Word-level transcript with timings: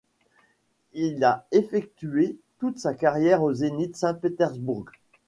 Il 0.93 1.23
a 1.23 1.45
effectué 1.51 2.39
toute 2.57 2.79
sa 2.79 2.95
carrière 2.95 3.43
au 3.43 3.53
Zénith 3.53 3.95
Saint-Pétersbourg. 3.95 4.89